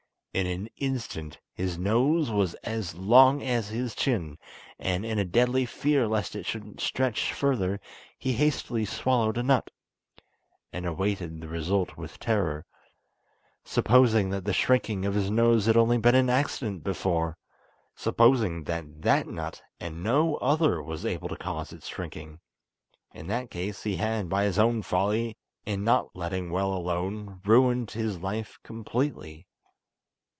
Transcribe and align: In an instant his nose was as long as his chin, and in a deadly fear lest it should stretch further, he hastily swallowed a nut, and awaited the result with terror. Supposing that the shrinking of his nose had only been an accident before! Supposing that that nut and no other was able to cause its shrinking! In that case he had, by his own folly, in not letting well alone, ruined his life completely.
In 0.33 0.47
an 0.47 0.69
instant 0.77 1.39
his 1.53 1.77
nose 1.77 2.31
was 2.31 2.53
as 2.63 2.95
long 2.95 3.43
as 3.43 3.67
his 3.67 3.93
chin, 3.93 4.37
and 4.79 5.05
in 5.05 5.19
a 5.19 5.25
deadly 5.25 5.65
fear 5.65 6.07
lest 6.07 6.37
it 6.37 6.45
should 6.45 6.79
stretch 6.79 7.33
further, 7.33 7.81
he 8.17 8.31
hastily 8.31 8.85
swallowed 8.85 9.37
a 9.37 9.43
nut, 9.43 9.69
and 10.71 10.85
awaited 10.85 11.41
the 11.41 11.49
result 11.49 11.97
with 11.97 12.17
terror. 12.17 12.65
Supposing 13.65 14.29
that 14.29 14.45
the 14.45 14.53
shrinking 14.53 15.05
of 15.05 15.15
his 15.15 15.29
nose 15.29 15.65
had 15.65 15.75
only 15.75 15.97
been 15.97 16.15
an 16.15 16.29
accident 16.29 16.81
before! 16.81 17.37
Supposing 17.97 18.63
that 18.63 19.01
that 19.01 19.27
nut 19.27 19.61
and 19.81 20.01
no 20.01 20.37
other 20.37 20.81
was 20.81 21.05
able 21.05 21.27
to 21.27 21.35
cause 21.35 21.73
its 21.73 21.89
shrinking! 21.89 22.39
In 23.13 23.27
that 23.27 23.51
case 23.51 23.83
he 23.83 23.97
had, 23.97 24.29
by 24.29 24.45
his 24.45 24.57
own 24.57 24.81
folly, 24.81 25.35
in 25.65 25.83
not 25.83 26.15
letting 26.15 26.51
well 26.51 26.73
alone, 26.73 27.41
ruined 27.43 27.91
his 27.91 28.19
life 28.19 28.57
completely. 28.63 29.45